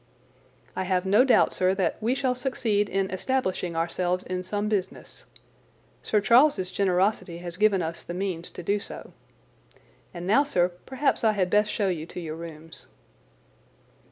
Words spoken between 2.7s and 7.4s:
in establishing ourselves in some business. Sir Charles's generosity